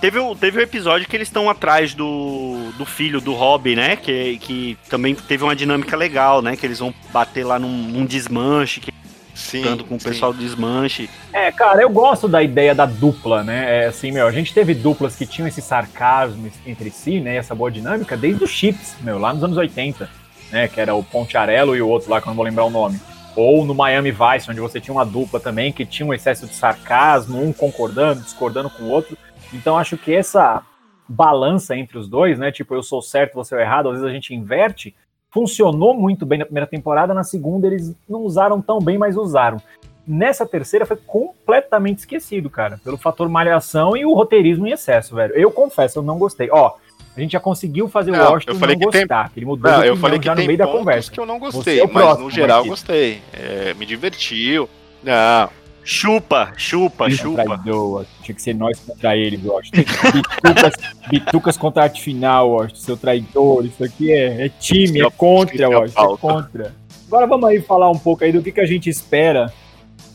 [0.00, 3.96] Teve, o, teve o episódio que eles estão atrás do, do filho do Robbie, né?
[3.96, 6.56] Que, que também teve uma dinâmica legal, né?
[6.56, 8.92] Que eles vão bater lá num, num desmanche, que
[9.34, 11.08] Sim, tanto com o pessoal do desmanche.
[11.32, 13.84] É, cara, eu gosto da ideia da dupla, né?
[13.84, 17.36] É assim, meu, a gente teve duplas que tinham esse sarcasmo entre si, né?
[17.36, 20.08] Essa boa dinâmica desde os Chips, meu, lá nos anos 80,
[20.50, 20.68] né?
[20.68, 23.00] Que era o Pontiarello e o outro lá, que eu não vou lembrar o nome.
[23.36, 26.54] Ou no Miami Vice, onde você tinha uma dupla também que tinha um excesso de
[26.54, 29.16] sarcasmo, um concordando, discordando com o outro.
[29.52, 30.62] Então acho que essa
[31.08, 32.52] balança entre os dois, né?
[32.52, 34.94] Tipo, eu sou certo, você é errado, às vezes a gente inverte.
[35.32, 39.58] Funcionou muito bem na primeira temporada, na segunda eles não usaram tão bem, mas usaram.
[40.06, 45.32] Nessa terceira foi completamente esquecido, cara, pelo fator malhação e o roteirismo em excesso, velho.
[45.34, 46.48] Eu confesso, eu não gostei.
[46.50, 46.74] Ó,
[47.16, 49.32] a gente já conseguiu fazer não, o Washington eu falei não que gostar, tem...
[49.36, 51.10] ele mudou não, eu falei que já no meio da conversa.
[51.10, 53.22] que eu não gostei, é mas próximo, no geral eu gostei.
[53.32, 54.68] É, me divertiu.
[55.02, 55.59] Não.
[55.82, 57.44] Chupa, chupa, Isso chupa.
[57.44, 59.82] Traidor, tinha que ser nós contra ele, Washington.
[60.12, 60.74] Bitucas,
[61.10, 63.64] bitucas contra a arte final, Washington, seu traidor.
[63.64, 66.74] Isso aqui é, é time, é contra, Washington, é contra.
[67.06, 69.52] Agora vamos aí falar um pouco aí do que, que a gente espera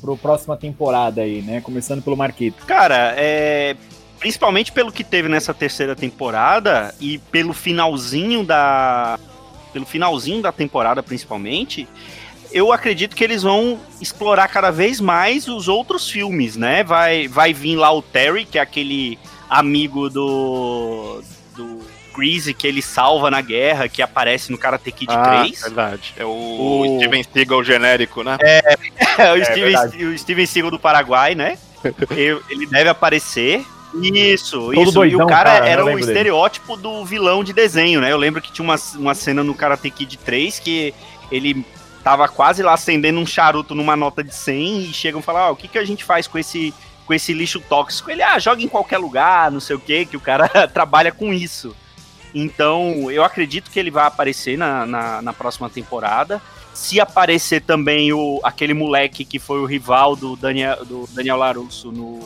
[0.02, 1.62] para próxima temporada aí, né?
[1.62, 2.66] Começando pelo Marquito.
[2.66, 3.76] Cara, é
[4.20, 9.20] principalmente pelo que teve nessa terceira temporada e pelo finalzinho da
[9.74, 11.88] pelo finalzinho da temporada principalmente,
[12.56, 16.86] eu acredito que eles vão explorar cada vez mais os outros filmes, né?
[16.86, 21.22] Vai vai vir lá o Terry, que é aquele amigo do
[21.54, 21.82] do
[22.16, 25.62] Greasy que ele salva na guerra, que aparece no Karate Kid ah, 3.
[25.64, 26.14] verdade.
[26.16, 26.98] É o, o...
[26.98, 28.38] Steven Seagal genérico, né?
[28.42, 28.78] É,
[29.20, 31.58] é o, é Steven, o Steven Seagal do Paraguai, né?
[32.50, 33.66] ele deve aparecer.
[34.02, 34.92] Isso, Todo isso.
[34.94, 36.84] Doidão, e o cara, cara era o estereótipo dele.
[36.84, 38.14] do vilão de desenho, né?
[38.14, 40.94] Eu lembro que tinha uma, uma cena no Karate Kid 3 que
[41.30, 41.66] ele
[42.06, 45.50] tava quase lá acendendo um charuto numa nota de 100 e chegam e falam: ah,
[45.50, 46.72] o que, que a gente faz com esse,
[47.04, 48.12] com esse lixo tóxico?
[48.12, 51.34] Ele, ah, joga em qualquer lugar, não sei o que, que o cara trabalha com
[51.34, 51.76] isso.
[52.32, 56.40] Então, eu acredito que ele vai aparecer na, na, na, próxima temporada.
[56.76, 61.92] Se aparecer também o, aquele moleque que foi o rival do Daniel, do Daniel Larusso
[61.92, 62.20] no,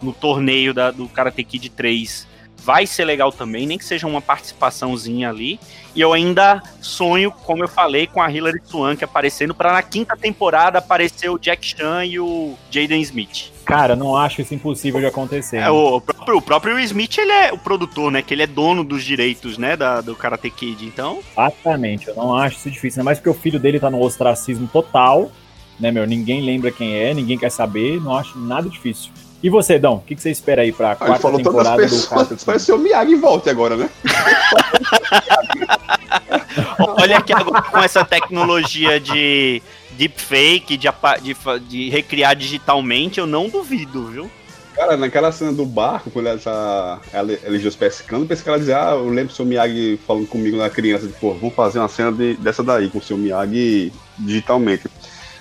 [0.00, 4.20] no torneio da, do Karate Kid 3 vai ser legal também, nem que seja uma
[4.20, 5.60] participaçãozinha ali.
[5.94, 10.16] E eu ainda sonho, como eu falei, com a Hilary Swank aparecendo para na quinta
[10.16, 13.52] temporada aparecer o Jack Chan e o Jaden Smith.
[13.64, 15.58] Cara, não acho isso impossível de acontecer.
[15.58, 18.22] É, o, próprio, o próprio Smith, ele é o produtor, né?
[18.22, 19.76] Que ele é dono dos direitos, né?
[19.76, 21.20] Da, do Karate Kid, então...
[21.32, 23.00] Exatamente, eu não acho isso difícil.
[23.00, 25.30] Ainda mais porque o filho dele tá no ostracismo total,
[25.78, 26.06] né, meu?
[26.06, 29.10] Ninguém lembra quem é, ninguém quer saber, não acho nada difícil.
[29.42, 32.08] E você, Dão, o que, que, você espera aí pra quarta falou temporada pessoas, do
[32.08, 33.90] Karate Vai ser o Miyagi volte agora, né?
[36.98, 39.60] Olha aqui agora com essa tecnologia de
[39.98, 40.88] deepfake, de,
[41.22, 41.36] de,
[41.68, 44.30] de recriar digitalmente, eu não duvido, viu?
[44.74, 47.00] Cara, naquela cena do barco, quando ela tá
[47.44, 50.68] eles pescando, pensei que ela dizia, ah, eu lembro o seu Miyagi falando comigo na
[50.68, 54.88] criança, pô, vamos fazer uma cena de, dessa daí com o seu Miyagi digitalmente.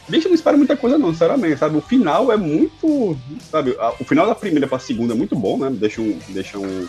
[0.08, 1.78] Bicho, não espero muita coisa não, sinceramente, sabe?
[1.78, 3.18] O final é muito,
[3.50, 3.76] sabe?
[4.00, 5.70] O final da primeira pra segunda é muito bom, né?
[5.72, 6.88] Deixa um, deixa um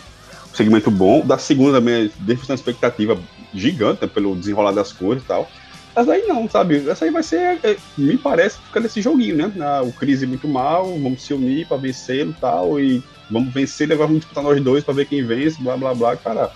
[0.53, 1.25] segmento bom.
[1.25, 3.17] Da segunda também deixa uma expectativa
[3.53, 4.11] gigante né?
[4.13, 5.49] pelo desenrolar das coisas e tal.
[5.95, 6.89] Mas aí não, sabe?
[6.89, 9.51] Essa aí vai ser, é, me parece, ficar nesse joguinho, né?
[9.61, 13.01] Ah, o Crise muito mal, vamos se unir pra vencê-lo e tal, e
[13.31, 16.51] vamos vencer, agora vamos disputar nós dois pra ver quem vence, blá blá blá, cara.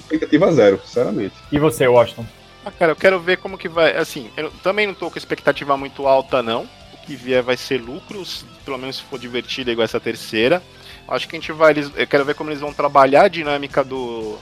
[0.00, 1.34] Expectativa zero, sinceramente.
[1.52, 2.26] E você, Washington?
[2.64, 3.96] Ah, cara, eu quero ver como que vai.
[3.96, 6.68] Assim, eu também não tô com expectativa muito alta, não.
[6.92, 10.62] O que vier vai ser lucros, pelo menos se for divertido igual essa terceira.
[11.08, 11.72] Acho que a gente vai.
[11.72, 14.38] Eles, eu quero ver como eles vão trabalhar a dinâmica do.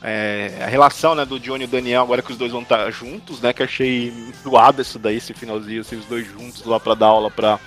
[0.00, 2.88] É, a relação né, do Johnny e o Daniel, agora que os dois vão estar
[2.92, 3.52] juntos, né?
[3.52, 7.30] Que achei doado isso daí, esse finalzinho, assim, os dois juntos lá pra dar aula
[7.30, 7.58] para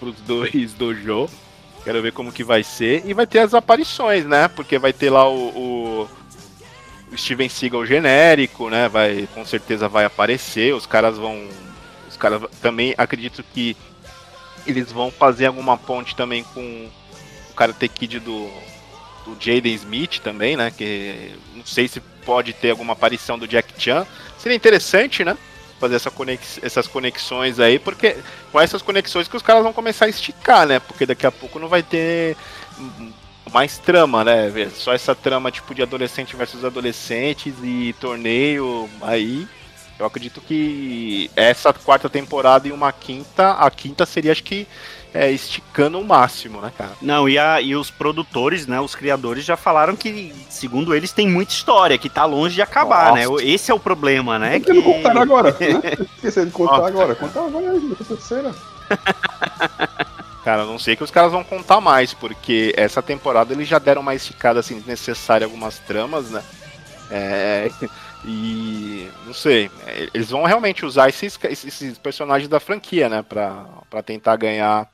[0.00, 1.28] os dois dojo.
[1.82, 3.02] Quero ver como que vai ser.
[3.04, 4.46] E vai ter as aparições, né?
[4.46, 6.08] Porque vai ter lá o, o
[7.16, 8.88] Steven Seagal genérico, né?
[8.88, 10.74] Vai, com certeza vai aparecer.
[10.74, 11.48] Os caras vão.
[12.08, 13.76] Os caras também acredito que
[14.66, 16.88] eles vão fazer alguma ponte também com
[17.50, 18.50] o Karate Kid do,
[19.24, 20.70] do Jaden Smith também, né?
[20.70, 24.06] Que não sei se pode ter alguma aparição do Jack Chan.
[24.38, 25.36] Seria interessante, né?
[25.80, 28.16] Fazer essa conex, essas conexões aí, porque
[28.52, 30.78] com essas conexões que os caras vão começar a esticar, né?
[30.78, 32.36] Porque daqui a pouco não vai ter
[33.50, 34.50] mais trama, né?
[34.74, 39.46] Só essa trama tipo de adolescente versus adolescentes e torneio aí.
[39.98, 44.66] Eu acredito que essa quarta temporada e uma quinta, a quinta seria acho que
[45.14, 46.92] é, esticando o máximo, né, cara?
[47.00, 51.28] Não, e, a, e os produtores, né, os criadores já falaram que, segundo eles, tem
[51.28, 53.26] muita história, que tá longe de acabar, né?
[53.26, 53.44] Nossa.
[53.44, 53.50] né?
[53.50, 54.58] Esse é o problema, né?
[54.58, 55.50] Por que, não contaram agora?
[55.60, 55.82] né?
[56.16, 56.88] Esqueci de contar Nossa.
[56.88, 57.14] agora.
[57.14, 58.54] Contar agora terceira.
[60.44, 64.02] Cara, não sei que os caras vão contar mais, porque essa temporada eles já deram
[64.02, 66.42] uma esticada assim necessária algumas tramas, né?
[67.10, 67.70] É,
[68.24, 69.70] e não sei,
[70.12, 74.88] eles vão realmente usar esses, esses personagens da franquia, né, pra, pra tentar ganhar.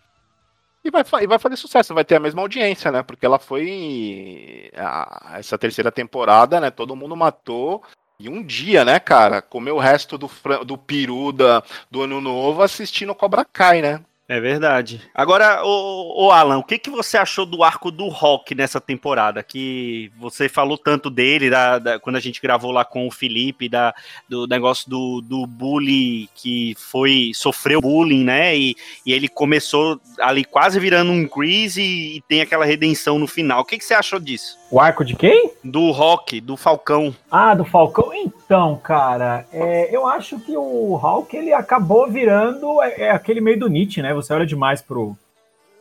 [0.84, 3.02] E vai, e vai fazer sucesso, vai ter a mesma audiência, né?
[3.02, 4.70] Porque ela foi.
[4.76, 6.70] A, essa terceira temporada, né?
[6.70, 7.82] Todo mundo matou.
[8.18, 9.42] E um dia, né, cara?
[9.42, 10.30] Comeu o resto do,
[10.64, 14.00] do peru da, do ano novo assistindo Cobra Kai, né?
[14.28, 15.00] É verdade.
[15.14, 19.42] Agora, o, o Alan, o que, que você achou do arco do Rock nessa temporada?
[19.42, 23.70] Que você falou tanto dele, da, da, quando a gente gravou lá com o Felipe,
[23.70, 23.94] da,
[24.28, 28.54] do negócio do, do bully que foi sofreu bullying, né?
[28.54, 33.26] E, e ele começou ali quase virando um Grease e, e tem aquela redenção no
[33.26, 33.62] final.
[33.62, 34.58] O que, que você achou disso?
[34.70, 35.50] O arco de quem?
[35.64, 37.14] Do Rock, do Falcão.
[37.30, 38.12] Ah, do Falcão.
[38.12, 43.58] Então, cara, é, eu acho que o Hulk ele acabou virando é, é, aquele meio
[43.58, 44.12] do Nietzsche, né?
[44.22, 45.16] Você olha demais pro,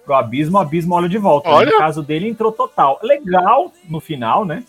[0.06, 1.50] pro abismo, o abismo olha de volta.
[1.50, 1.72] Olha.
[1.72, 3.00] No caso dele, entrou total.
[3.04, 4.64] Legal no final, né?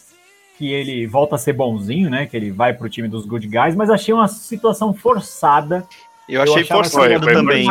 [0.57, 2.27] Que ele volta a ser bonzinho, né?
[2.27, 5.87] Que ele vai pro time dos good guys, mas achei uma situação forçada
[6.29, 7.67] eu achei forçado também.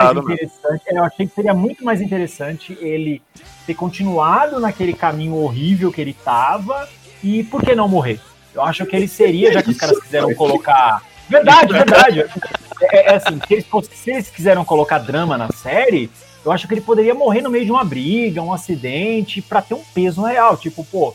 [0.88, 3.22] É, eu achei que seria muito mais interessante ele
[3.68, 6.90] ter continuado naquele caminho horrível que ele tava
[7.24, 8.20] e por que não morrer?
[8.56, 11.04] Eu acho que ele seria, já que os caras quiseram colocar.
[11.30, 12.26] Verdade, verdade.
[12.82, 16.10] É, é assim, se eles, se eles quiseram colocar drama na série,
[16.46, 19.74] eu acho que ele poderia morrer no meio de uma briga, um acidente, para ter
[19.74, 20.56] um peso real.
[20.56, 21.14] Tipo, pô,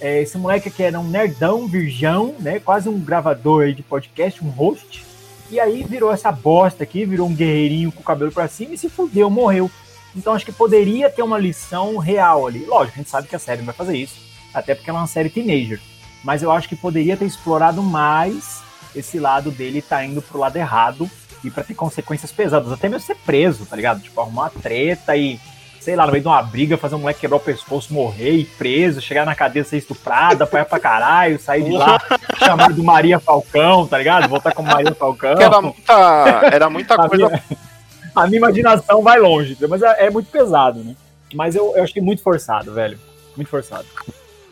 [0.00, 2.60] é, esse moleque aqui era um nerdão, virgão, né?
[2.60, 5.04] Quase um gravador aí de podcast, um host.
[5.50, 8.78] E aí virou essa bosta aqui, virou um guerreirinho com o cabelo para cima e
[8.78, 9.70] se fudeu, morreu.
[10.14, 12.64] Então acho que poderia ter uma lição real ali.
[12.64, 14.20] Lógico, a gente sabe que a série não vai fazer isso,
[14.52, 15.80] até porque ela é uma série teenager.
[16.24, 18.62] Mas eu acho que poderia ter explorado mais
[18.96, 21.08] esse lado dele tá indo pro lado errado
[21.44, 24.00] e para ter consequências pesadas, até mesmo ser preso, tá ligado?
[24.00, 25.38] Tipo, arrumar uma treta e
[25.86, 28.46] sei lá, no meio de uma briga, fazer um moleque quebrar o pescoço, morrer, ir
[28.58, 31.96] preso, chegar na cadeia ser estuprada, apanhar pra caralho, sair de lá,
[32.40, 34.28] chamar de Maria Falcão, tá ligado?
[34.28, 35.40] Voltar como Maria Falcão.
[35.40, 35.92] Era muita,
[36.52, 37.28] era muita a coisa.
[37.28, 37.42] Minha,
[38.16, 40.96] a minha imaginação vai longe, mas é, é muito pesado, né?
[41.32, 42.98] Mas eu, eu achei muito forçado, velho.
[43.36, 43.86] Muito forçado.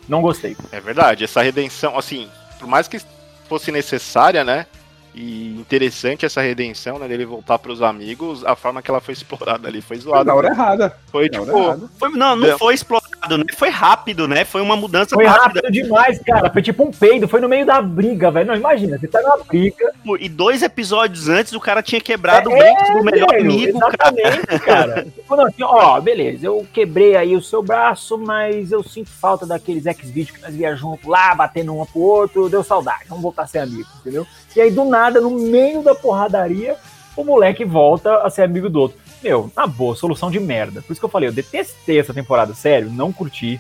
[0.09, 0.57] Não gostei.
[0.71, 2.29] É verdade, essa redenção, assim,
[2.61, 3.01] por mais que
[3.49, 4.67] fosse necessária, né?
[5.15, 7.07] E interessante essa redenção, né?
[7.07, 10.25] Dele voltar pros amigos, a forma que ela foi explorada ali foi zoada.
[10.25, 10.97] Na hora errada.
[11.07, 11.89] Foi Na tipo.
[11.99, 13.45] Foi, não, não foi explorado, né?
[13.57, 14.45] Foi rápido, né?
[14.45, 15.61] Foi uma mudança Foi rápida.
[15.61, 16.51] rápido demais, cara.
[16.51, 18.47] Foi tipo um peido, foi no meio da briga, velho.
[18.47, 19.93] Não, imagina, você tá numa briga.
[20.21, 23.79] E dois episódios antes o cara tinha quebrado é, o braço do melhor velho, amigo,
[23.79, 24.61] exatamente, cara.
[24.61, 25.05] cara.
[25.11, 29.45] tipo, não, assim, ó, beleza, eu quebrei aí o seu braço, mas eu sinto falta
[29.45, 33.05] daqueles ex-vídeos que nós viajamos junto lá, batendo um pro outro, deu saudade.
[33.09, 34.27] Vamos voltar a ser amigos, entendeu?
[34.55, 36.77] E aí, do nada, no meio da porradaria,
[37.17, 38.99] o moleque volta a ser amigo do outro.
[39.25, 40.83] Meu, na boa, solução de merda.
[40.83, 43.59] Por isso que eu falei, eu detestei essa temporada, sério, não curti.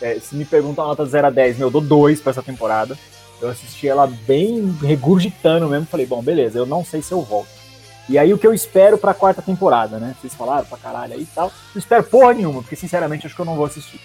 [0.00, 2.42] É, se me perguntam a nota 0 a 10, meu, eu dou 2 pra essa
[2.42, 2.96] temporada.
[3.40, 5.86] Eu assisti ela bem regurgitando mesmo.
[5.86, 7.48] Falei, bom, beleza, eu não sei se eu volto.
[8.08, 10.14] E aí o que eu espero pra quarta temporada, né?
[10.20, 11.52] Vocês falaram pra caralho aí e tal.
[11.74, 14.00] Não espero porra nenhuma, porque sinceramente acho que eu não vou assistir.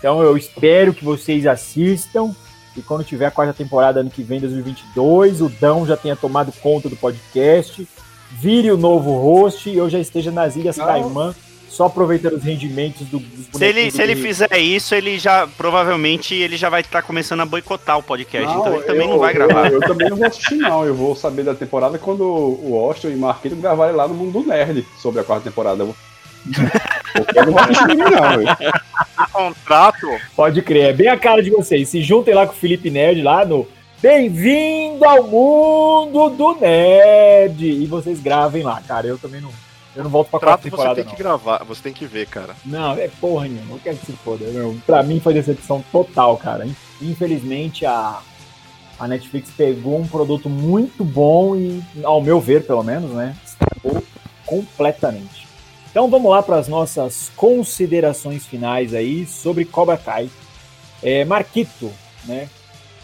[0.00, 2.34] Então eu espero que vocês assistam
[2.76, 6.52] e quando tiver a quarta temporada ano que vem, 2022, o Dão já tenha tomado
[6.60, 7.86] conta do podcast,
[8.32, 11.34] vire o novo host e eu já esteja nas Ilhas Caimã
[11.68, 16.34] só aproveitando os rendimentos do, dos Se ele, se ele fizer isso, ele já provavelmente
[16.34, 18.52] ele já vai estar começando a boicotar o podcast.
[18.52, 19.68] Não, então ele também eu- não vai gravar.
[19.68, 20.84] Eu, eu também não vou assistir, não.
[20.84, 24.48] Eu vou saber da temporada quando o Austin e Marquito gravarem lá no Mundo do
[24.48, 25.82] Nerd sobre a quarta temporada.
[25.84, 25.94] Eu
[27.14, 28.06] Porque eu não vou assistir, não,
[28.38, 28.56] velho.
[29.32, 30.06] Contrato.
[30.34, 31.88] Pode crer, é bem a cara de vocês.
[31.88, 33.66] Se juntem lá com o Felipe Nerd lá no
[34.02, 37.66] Bem-vindo ao mundo do Nerd!
[37.66, 39.06] E vocês gravem lá, cara.
[39.06, 39.50] Eu também não.
[39.94, 41.10] Eu não volto pra quarta Contrato você temporada, tem não.
[41.10, 42.56] que gravar, você tem que ver, cara.
[42.64, 43.72] Não, é porra nenhuma.
[43.72, 44.46] Não quero que se foda.
[44.86, 46.66] Pra mim foi decepção total, cara.
[47.02, 48.20] Infelizmente a,
[48.98, 53.36] a Netflix pegou um produto muito bom e, ao meu ver, pelo menos, né?
[53.44, 54.02] Estragou
[54.46, 55.46] completamente.
[55.90, 60.30] Então vamos lá para as nossas considerações finais aí sobre Cobra Kai.
[61.02, 61.92] É, Marquito,
[62.24, 62.48] né?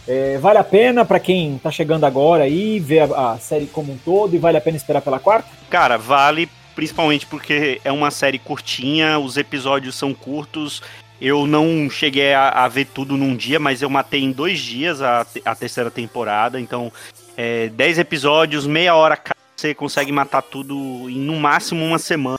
[0.07, 3.93] É, vale a pena para quem tá chegando agora aí ver a, a série como
[3.93, 5.49] um todo e vale a pena esperar pela quarta?
[5.69, 10.83] Cara, vale principalmente porque é uma série curtinha, os episódios são curtos.
[11.19, 15.01] Eu não cheguei a, a ver tudo num dia, mas eu matei em dois dias
[15.01, 16.61] a, a terceira temporada.
[16.61, 16.93] Então,
[17.35, 19.19] é, 10 episódios, meia hora
[19.57, 22.36] você consegue matar tudo em no máximo uma semana.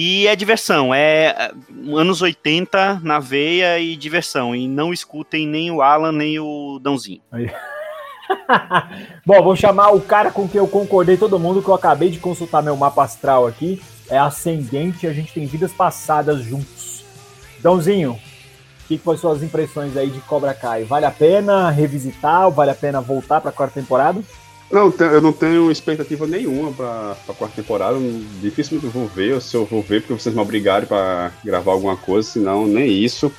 [0.00, 1.52] E é diversão, é é,
[1.92, 4.54] anos 80 na veia e diversão.
[4.54, 7.20] E não escutem nem o Alan, nem o Dãozinho.
[9.26, 12.20] Bom, vou chamar o cara com quem eu concordei todo mundo, que eu acabei de
[12.20, 13.82] consultar meu mapa astral aqui.
[14.08, 17.04] É ascendente, a gente tem vidas passadas juntos.
[17.58, 20.84] Dãozinho, o que, que foram suas impressões aí de Cobra Kai?
[20.84, 22.48] Vale a pena revisitar?
[22.52, 24.22] Vale a pena voltar pra quarta temporada?
[24.70, 27.98] Não, eu não tenho expectativa nenhuma pra, pra quarta temporada.
[28.42, 31.72] Dificilmente eu vou ver, ou se eu vou ver, porque vocês me obrigarem pra gravar
[31.72, 33.32] alguma coisa, senão nem isso.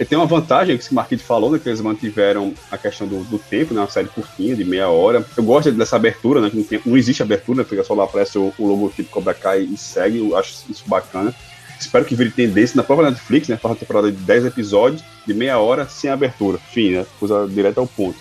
[0.00, 1.58] E tem uma vantagem que o Marquinhos falou, né?
[1.62, 3.80] Que eles mantiveram a questão do, do tempo, né?
[3.82, 5.24] Uma série curtinha, de meia hora.
[5.36, 6.48] Eu gosto dessa abertura, né?
[6.48, 9.60] Que não, tem- não existe abertura, fica só lá aparece o, o logotipo Cobra Kai
[9.70, 10.18] e segue.
[10.18, 11.34] Eu acho isso bacana.
[11.78, 13.58] Espero que vire tendência na própria Netflix, né?
[13.58, 16.56] Faz uma temporada de 10 episódios, de meia hora, sem abertura.
[16.72, 17.06] Fim, né?
[17.20, 18.16] Coisa direta ao ponto.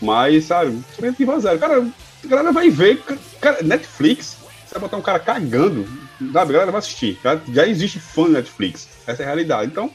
[0.00, 1.58] Mas, sabe, expectativa zero.
[1.58, 1.86] Cara,
[2.24, 3.02] a galera vai ver.
[3.40, 5.86] Cara, Netflix, você vai botar um cara cagando,
[6.32, 6.50] sabe?
[6.50, 7.18] A galera vai assistir.
[7.22, 8.88] Já, já existe fã de Netflix.
[9.06, 9.70] Essa é a realidade.
[9.70, 9.90] Então,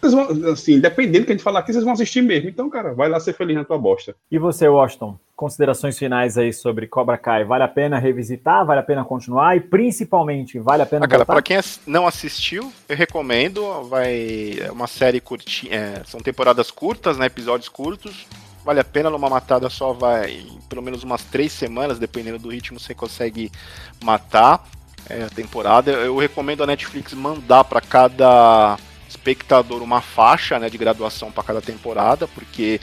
[0.00, 2.48] vocês vão, assim, dependendo do que a gente falar aqui, vocês vão assistir mesmo.
[2.48, 4.14] Então, cara, vai lá ser feliz na tua bosta.
[4.30, 5.18] E você, Washington?
[5.34, 7.42] Considerações finais aí sobre Cobra Kai.
[7.44, 8.64] Vale a pena revisitar?
[8.64, 9.56] Vale a pena continuar?
[9.56, 13.82] E principalmente, vale a pena Ah, cara, pra quem não assistiu, eu recomendo.
[13.88, 14.58] Vai.
[14.60, 15.74] É uma série curtinha.
[15.74, 17.26] é, são temporadas curtas, né?
[17.26, 18.26] Episódios curtos.
[18.64, 20.46] Vale a pena numa matada só, vai.
[20.68, 23.52] Pelo menos umas três semanas, dependendo do ritmo, você consegue
[24.02, 24.66] matar
[25.08, 25.90] é, a temporada.
[25.90, 31.60] Eu recomendo a Netflix mandar pra cada espectador uma faixa né, de graduação pra cada
[31.60, 32.80] temporada, porque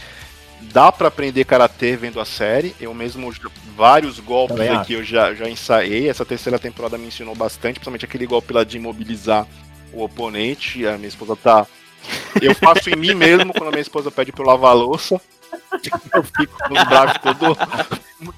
[0.72, 2.76] dá pra aprender karatê vendo a série.
[2.80, 3.34] Eu mesmo
[3.76, 6.10] vários golpes Também aqui eu já, já ensaiei.
[6.10, 9.48] Essa terceira temporada me ensinou bastante, principalmente aquele golpe lá de imobilizar
[9.92, 10.86] o oponente.
[10.86, 11.66] A minha esposa tá.
[12.42, 15.22] Eu faço em mim mesmo quando a minha esposa pede pra eu lavar a louça.
[16.14, 17.58] Eu fico com os braços todo,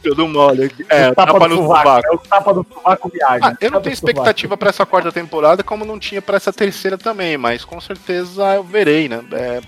[0.03, 0.71] todo mole.
[0.89, 2.07] É, O tapa tapa no sovaco.
[2.07, 3.49] É o tapa do sovaco Viagra.
[3.49, 6.97] Ah, eu não tenho expectativa pra essa quarta temporada, como não tinha pra essa terceira
[6.97, 9.23] também, mas com certeza eu verei, né?
[9.31, 9.61] É,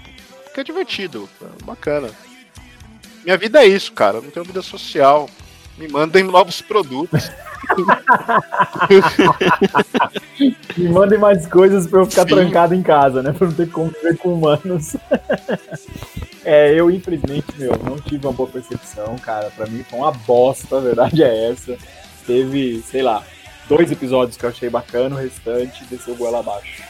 [0.45, 2.09] porque é divertido, é bacana.
[3.23, 4.17] Minha vida é isso, cara.
[4.17, 5.27] Eu não tenho vida social.
[5.77, 7.29] Me mandem novos produtos.
[10.77, 12.35] Me mandem mais coisas pra eu ficar Sim.
[12.35, 13.33] trancado em casa, né?
[13.33, 14.95] Pra não ter que conviver com humanos.
[16.45, 19.51] É, eu infelizmente, meu, não tive uma boa percepção, cara.
[19.55, 21.75] Pra mim foi uma bosta, a verdade é essa.
[22.25, 23.23] Teve, sei lá,
[23.67, 26.83] dois episódios que eu achei bacana, o restante desceu goela abaixo.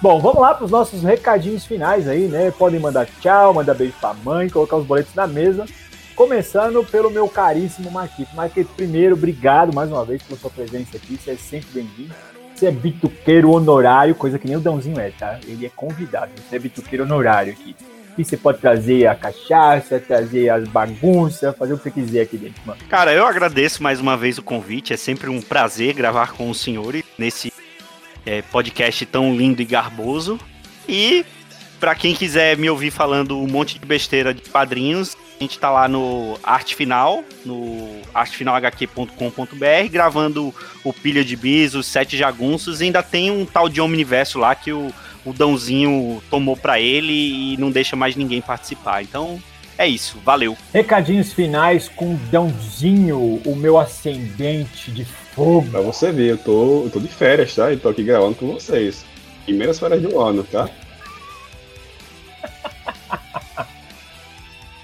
[0.00, 2.50] Bom, vamos lá para os nossos recadinhos finais aí, né?
[2.50, 5.66] Podem mandar tchau, mandar beijo pra mãe, colocar os boletos na mesa.
[6.14, 8.36] Começando pelo meu caríssimo Marquito.
[8.36, 11.16] Marquito, primeiro, obrigado mais uma vez pela sua presença aqui.
[11.16, 12.14] Você é sempre bem-vindo.
[12.54, 15.40] Você é bituqueiro honorário, coisa que nem o Dãozinho é, tá?
[15.44, 16.30] Ele é convidado.
[16.48, 17.74] Você é bituqueiro honorário aqui.
[18.16, 22.36] E você pode trazer a cachaça, trazer as bagunças, fazer o que você quiser aqui
[22.36, 22.78] dentro, mano.
[22.88, 24.92] Cara, eu agradeço mais uma vez o convite.
[24.92, 27.52] É sempre um prazer gravar com os senhores nesse
[28.24, 30.38] é, podcast tão lindo e garboso.
[30.88, 31.24] E
[31.80, 35.68] pra quem quiser me ouvir falando um monte de besteira de quadrinhos, a gente tá
[35.70, 42.84] lá no Arte Final, no artefinalhq.com.br, gravando o Pilha de Bis, os Sete Jagunços, e
[42.84, 44.92] ainda tem um tal de Omniverso lá que o,
[45.24, 49.02] o Dãozinho tomou pra ele e não deixa mais ninguém participar.
[49.02, 49.40] Então,
[49.78, 50.18] é isso.
[50.24, 50.56] Valeu.
[50.72, 55.70] Recadinhos finais com Dãozinho, o meu ascendente de fogo.
[55.70, 57.72] Pra você ver, eu tô, eu tô de férias, tá?
[57.72, 59.04] E tô aqui gravando com vocês.
[59.44, 60.68] Primeiras férias do ano, tá?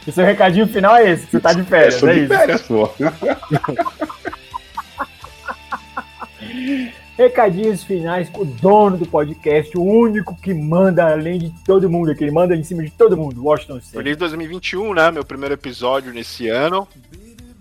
[0.07, 2.21] E seu recadinho final é esse, que você tá de férias, eu tô é de
[2.21, 2.29] isso.
[2.29, 2.91] férias, pô.
[7.21, 12.11] Recadinhos finais com o dono do podcast, o único que manda além de todo mundo
[12.11, 12.25] aqui.
[12.25, 13.99] Ele manda em cima de todo mundo, Washington State.
[13.99, 15.11] Feliz 2021, né?
[15.11, 16.89] Meu primeiro episódio nesse ano.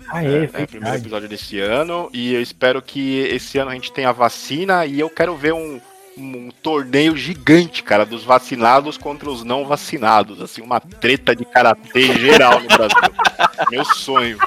[0.08, 2.10] Aê, é, é, primeiro episódio desse ano.
[2.14, 4.86] E eu espero que esse ano a gente tenha vacina.
[4.86, 5.82] E eu quero ver um,
[6.18, 10.42] um torneio gigante, cara, dos vacinados contra os não vacinados.
[10.42, 12.98] Assim, uma treta de karatê geral no Brasil.
[13.70, 14.38] Meu sonho.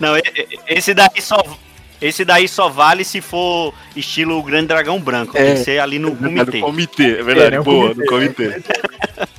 [0.00, 0.14] Não,
[0.66, 1.40] esse daí só.
[2.00, 5.36] Esse daí só vale se for estilo Grande Dragão Branco.
[5.36, 6.58] É, tem que ser ali no comitê.
[6.58, 7.56] No comitê, é verdade.
[7.56, 8.48] É, Boa, comitê, no comitê.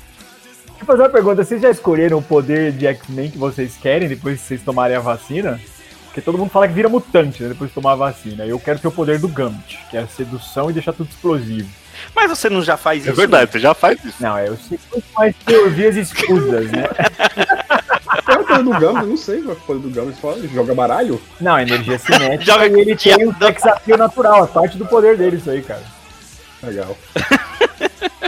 [0.77, 1.43] Deixa eu fazer uma pergunta.
[1.43, 4.99] Vocês já escolheram o poder de X-Men que vocês querem depois que vocês tomarem a
[4.99, 5.59] vacina?
[6.05, 8.43] Porque todo mundo fala que vira mutante né, depois de tomar a vacina.
[8.45, 11.69] Eu quero ter o poder do Gambit, que é a sedução e deixar tudo explosivo.
[12.15, 13.11] Mas você não já faz é isso?
[13.11, 13.51] É verdade, né?
[13.51, 14.15] você já faz isso.
[14.19, 14.79] Não, é, eu sei
[15.15, 16.85] mais teorias escuras, né?
[18.27, 19.01] Qual é o poder do Gambit?
[19.01, 20.19] Eu não sei qual é o poder do Gambit.
[20.19, 21.21] Você joga baralho?
[21.39, 22.43] Não, energia cinética.
[22.51, 25.83] Joga e ele tem um appeal natural, é parte do poder dele isso aí, cara.
[26.61, 26.97] Legal.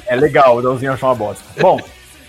[0.05, 1.43] É legal, o Dãozinho achou uma bosta.
[1.59, 1.81] Bom,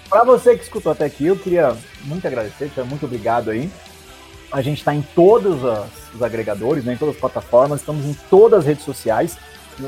[0.08, 3.70] pra você que escutou até aqui, eu queria muito agradecer, muito obrigado aí.
[4.50, 5.60] A gente está em todos
[6.12, 9.38] os agregadores, né, em todas as plataformas, estamos em todas as redes sociais.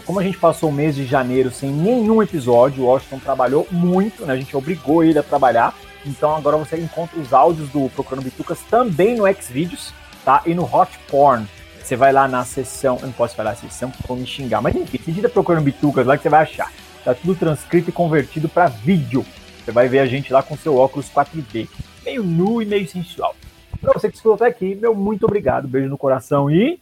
[0.07, 4.25] Como a gente passou o mês de janeiro sem nenhum episódio, o Washington trabalhou muito,
[4.25, 5.75] né, a gente obrigou ele a trabalhar.
[6.05, 9.93] Então agora você encontra os áudios do Procurando Bitucas também no Xvideos,
[10.25, 10.43] tá?
[10.47, 11.47] E no Hot Porn.
[11.83, 14.75] Você vai lá na seção, eu não posso falar seção porque vão me xingar, mas
[14.75, 16.73] enfim, digita Procurando Bitucas lá que você vai achar.
[17.05, 19.27] Tá tudo transcrito e convertido para vídeo.
[19.65, 21.69] Você vai ver a gente lá com seu óculos 4D,
[22.05, 23.35] meio nu e meio sensual.
[23.81, 26.81] Pra você que escutou até aqui, meu muito obrigado, beijo no coração e